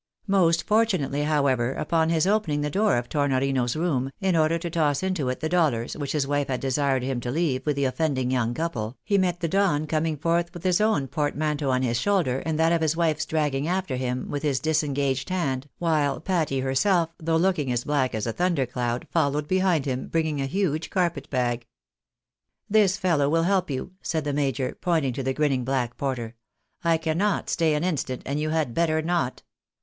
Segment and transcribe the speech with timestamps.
[0.25, 4.67] Most for tunately, however, upon his opening the door of Tornorino's room, in order to
[4.71, 7.85] toss into it the dollars which his wife had desired him to leave with the
[7.85, 11.99] offending young couple, he met the Don coming forth with his own portmanteau on his
[11.99, 16.61] shoulder, and that of his ■wife dragging after him with his disengaged hand, while Patty
[16.61, 20.89] herself, though looking as black as a thunder cloud, followed behind him, bringing a huge
[20.89, 21.67] carpet bag."
[22.67, 26.33] This fellow will help you," said the major, pointing to the grinning black porter.
[26.83, 29.43] "I cannot stay an instant, and you had better not.